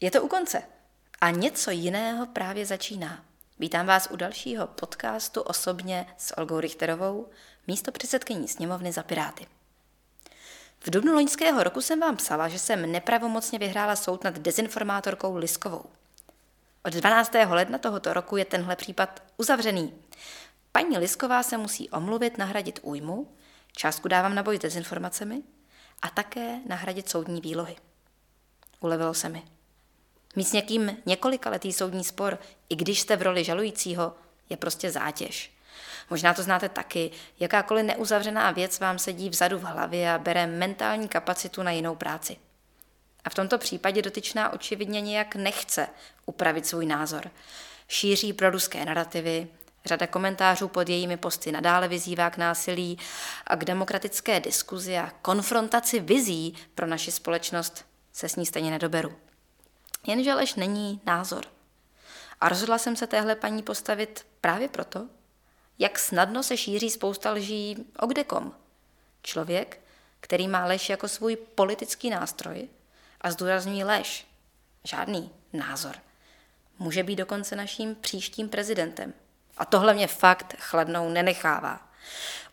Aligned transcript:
Je 0.00 0.10
to 0.10 0.22
u 0.22 0.28
konce 0.28 0.62
a 1.20 1.30
něco 1.30 1.70
jiného 1.70 2.26
právě 2.26 2.66
začíná. 2.66 3.24
Vítám 3.58 3.86
vás 3.86 4.08
u 4.10 4.16
dalšího 4.16 4.66
podcastu 4.66 5.40
osobně 5.40 6.06
s 6.16 6.38
Olgou 6.38 6.60
Richterovou, 6.60 7.28
místo 7.66 7.92
předsedkyní 7.92 8.48
sněmovny 8.48 8.92
za 8.92 9.02
Piráty. 9.02 9.46
V 10.80 10.90
dubnu 10.90 11.14
loňského 11.14 11.62
roku 11.62 11.80
jsem 11.80 12.00
vám 12.00 12.16
psala, 12.16 12.48
že 12.48 12.58
jsem 12.58 12.92
nepravomocně 12.92 13.58
vyhrála 13.58 13.96
soud 13.96 14.24
nad 14.24 14.38
dezinformátorkou 14.38 15.36
Liskovou. 15.36 15.84
Od 16.84 16.92
12. 16.92 17.32
ledna 17.48 17.78
tohoto 17.78 18.12
roku 18.12 18.36
je 18.36 18.44
tenhle 18.44 18.76
případ 18.76 19.22
uzavřený. 19.36 19.94
Paní 20.72 20.98
Lisková 20.98 21.42
se 21.42 21.58
musí 21.58 21.90
omluvit, 21.90 22.38
nahradit 22.38 22.80
újmu, 22.82 23.34
částku 23.72 24.08
dávám 24.08 24.34
na 24.34 24.42
boj 24.42 24.56
s 24.56 24.60
dezinformacemi 24.60 25.42
a 26.02 26.08
také 26.08 26.60
nahradit 26.66 27.08
soudní 27.08 27.40
výlohy. 27.40 27.76
Ulevilo 28.80 29.14
se 29.14 29.28
mi. 29.28 29.57
Mít 30.36 30.48
s 30.48 30.52
někým 30.52 30.96
několikaletý 31.06 31.72
soudní 31.72 32.04
spor, 32.04 32.38
i 32.68 32.76
když 32.76 33.00
jste 33.00 33.16
v 33.16 33.22
roli 33.22 33.44
žalujícího, 33.44 34.14
je 34.50 34.56
prostě 34.56 34.90
zátěž. 34.90 35.52
Možná 36.10 36.34
to 36.34 36.42
znáte 36.42 36.68
taky, 36.68 37.10
jakákoliv 37.40 37.86
neuzavřená 37.86 38.50
věc 38.50 38.80
vám 38.80 38.98
sedí 38.98 39.30
vzadu 39.30 39.58
v 39.58 39.62
hlavě 39.62 40.12
a 40.12 40.18
bere 40.18 40.46
mentální 40.46 41.08
kapacitu 41.08 41.62
na 41.62 41.70
jinou 41.70 41.94
práci. 41.94 42.36
A 43.24 43.30
v 43.30 43.34
tomto 43.34 43.58
případě 43.58 44.02
dotyčná 44.02 44.52
očividně 44.52 45.00
nějak 45.00 45.34
nechce 45.34 45.88
upravit 46.26 46.66
svůj 46.66 46.86
názor. 46.86 47.30
Šíří 47.88 48.32
proruské 48.32 48.84
narrativy, 48.84 49.48
řada 49.86 50.06
komentářů 50.06 50.68
pod 50.68 50.88
jejími 50.88 51.16
posty 51.16 51.52
nadále 51.52 51.88
vyzývá 51.88 52.30
k 52.30 52.36
násilí 52.36 52.98
a 53.46 53.56
k 53.56 53.64
demokratické 53.64 54.40
diskuzi 54.40 54.98
a 54.98 55.10
konfrontaci 55.22 56.00
vizí 56.00 56.54
pro 56.74 56.86
naši 56.86 57.12
společnost 57.12 57.84
se 58.12 58.28
s 58.28 58.36
ní 58.36 58.46
stejně 58.46 58.70
nedoberu. 58.70 59.27
Jenže 60.08 60.34
lež 60.34 60.54
není 60.54 61.00
názor. 61.06 61.44
A 62.40 62.48
rozhodla 62.48 62.78
jsem 62.78 62.96
se 62.96 63.06
téhle 63.06 63.36
paní 63.36 63.62
postavit 63.62 64.26
právě 64.40 64.68
proto, 64.68 65.08
jak 65.78 65.98
snadno 65.98 66.42
se 66.42 66.56
šíří 66.56 66.90
spousta 66.90 67.30
lží 67.32 67.86
o 67.98 68.06
kdekom. 68.06 68.54
Člověk, 69.22 69.80
který 70.20 70.48
má 70.48 70.64
lež 70.64 70.88
jako 70.88 71.08
svůj 71.08 71.36
politický 71.36 72.10
nástroj 72.10 72.68
a 73.20 73.30
zdůrazňuje 73.30 73.84
lež, 73.84 74.26
žádný 74.84 75.30
názor, 75.52 75.96
může 76.78 77.02
být 77.02 77.16
dokonce 77.16 77.56
naším 77.56 77.94
příštím 77.94 78.48
prezidentem. 78.48 79.14
A 79.56 79.64
tohle 79.64 79.94
mě 79.94 80.06
fakt 80.06 80.56
chladnou 80.58 81.08
nenechává. 81.08 81.88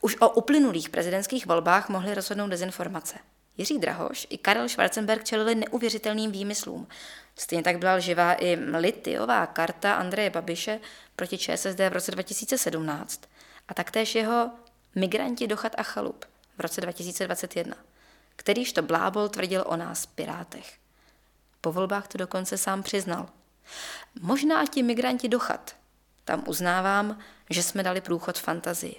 Už 0.00 0.16
o 0.20 0.30
uplynulých 0.30 0.88
prezidentských 0.88 1.46
volbách 1.46 1.88
mohly 1.88 2.14
rozhodnout 2.14 2.48
dezinformace. 2.48 3.18
Jiří 3.56 3.78
Drahoš 3.78 4.26
i 4.30 4.38
Karel 4.38 4.68
Schwarzenberg 4.68 5.24
čelili 5.24 5.54
neuvěřitelným 5.54 6.32
výmyslům. 6.32 6.88
Stejně 7.36 7.62
tak 7.62 7.78
byla 7.78 7.94
lživá 7.94 8.34
i 8.34 8.54
litiová 8.54 9.46
karta 9.46 9.94
Andreje 9.94 10.30
Babiše 10.30 10.80
proti 11.16 11.38
ČSSD 11.38 11.78
v 11.78 11.92
roce 11.92 12.10
2017 12.10 13.20
a 13.68 13.74
taktéž 13.74 14.14
jeho 14.14 14.50
migranti 14.94 15.46
do 15.46 15.56
chat 15.56 15.72
a 15.78 15.82
chalup 15.82 16.24
v 16.58 16.60
roce 16.60 16.80
2021, 16.80 17.76
kterýž 18.36 18.72
to 18.72 18.82
blábol 18.82 19.28
tvrdil 19.28 19.64
o 19.66 19.76
nás 19.76 20.06
pirátech. 20.06 20.74
Po 21.60 21.72
volbách 21.72 22.08
to 22.08 22.18
dokonce 22.18 22.58
sám 22.58 22.82
přiznal. 22.82 23.28
Možná 24.20 24.66
ti 24.66 24.82
migranti 24.82 25.28
do 25.28 25.38
chat. 25.38 25.76
Tam 26.24 26.44
uznávám, 26.46 27.18
že 27.50 27.62
jsme 27.62 27.82
dali 27.82 28.00
průchod 28.00 28.38
fantazii. 28.38 28.96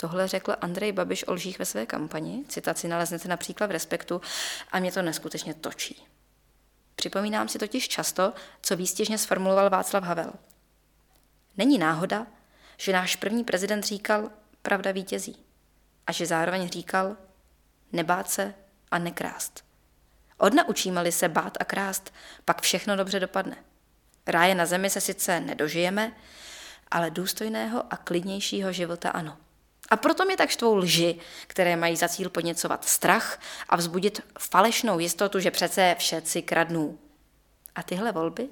Tohle 0.00 0.28
řekl 0.28 0.56
Andrej 0.60 0.92
Babiš 0.92 1.28
o 1.28 1.32
lžích 1.32 1.58
ve 1.58 1.64
své 1.64 1.86
kampani. 1.86 2.44
Citaci 2.48 2.88
naleznete 2.88 3.28
například 3.28 3.66
v 3.66 3.70
Respektu 3.70 4.20
a 4.72 4.78
mě 4.78 4.92
to 4.92 5.02
neskutečně 5.02 5.54
točí. 5.54 6.06
Připomínám 6.94 7.48
si 7.48 7.58
totiž 7.58 7.88
často, 7.88 8.32
co 8.62 8.76
výstěžně 8.76 9.18
sformuloval 9.18 9.70
Václav 9.70 10.04
Havel. 10.04 10.32
Není 11.56 11.78
náhoda, 11.78 12.26
že 12.76 12.92
náš 12.92 13.16
první 13.16 13.44
prezident 13.44 13.84
říkal 13.84 14.30
pravda 14.62 14.92
vítězí 14.92 15.36
a 16.06 16.12
že 16.12 16.26
zároveň 16.26 16.68
říkal 16.68 17.16
nebát 17.92 18.30
se 18.30 18.54
a 18.90 18.98
nekrást. 18.98 19.64
Odnaučíme-li 20.38 21.12
se 21.12 21.28
bát 21.28 21.56
a 21.60 21.64
krást, 21.64 22.14
pak 22.44 22.62
všechno 22.62 22.96
dobře 22.96 23.20
dopadne. 23.20 23.56
Ráje 24.26 24.54
na 24.54 24.66
zemi 24.66 24.90
se 24.90 25.00
sice 25.00 25.40
nedožijeme, 25.40 26.12
ale 26.90 27.10
důstojného 27.10 27.92
a 27.92 27.96
klidnějšího 27.96 28.72
života 28.72 29.10
ano. 29.10 29.36
A 29.90 29.96
proto 29.96 30.24
mě 30.24 30.36
tak 30.36 30.50
štvou 30.50 30.76
lži, 30.76 31.20
které 31.46 31.76
mají 31.76 31.96
za 31.96 32.08
cíl 32.08 32.30
podněcovat 32.30 32.84
strach 32.84 33.40
a 33.68 33.76
vzbudit 33.76 34.20
falešnou 34.38 34.98
jistotu, 34.98 35.40
že 35.40 35.50
přece 35.50 35.96
všetci 35.98 36.42
kradnou. 36.42 36.98
A 37.74 37.82
tyhle 37.82 38.12
volby 38.12 38.48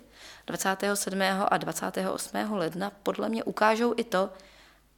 27. 0.46 1.22
a 1.50 1.56
28. 1.56 2.52
ledna 2.52 2.90
podle 3.02 3.28
mě 3.28 3.44
ukážou 3.44 3.94
i 3.96 4.04
to, 4.04 4.30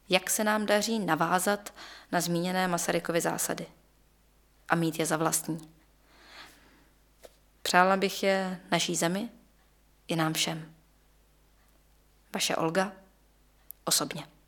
jak 0.08 0.30
se 0.30 0.44
nám 0.44 0.66
daří 0.66 0.98
navázat 0.98 1.74
na 2.12 2.20
zmíněné 2.20 2.68
Masarykovy 2.68 3.20
zásady 3.20 3.66
a 4.68 4.74
mít 4.74 4.98
je 4.98 5.06
za 5.06 5.16
vlastní. 5.16 5.70
Přála 7.62 7.96
bych 7.96 8.22
je 8.22 8.60
naší 8.70 8.96
zemi 8.96 9.28
i 10.08 10.16
nám 10.16 10.32
všem. 10.32 10.74
Vaše 12.34 12.56
Olga 12.56 12.92
osobně. 13.84 14.39